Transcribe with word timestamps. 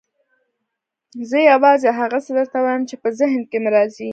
زه 1.29 1.37
یوازې 1.51 1.89
هغه 1.99 2.17
څه 2.25 2.31
درته 2.37 2.57
وایم 2.61 2.83
چې 2.89 2.95
په 3.03 3.09
ذهن 3.19 3.41
کې 3.49 3.57
مې 3.63 3.69
راځي. 3.75 4.09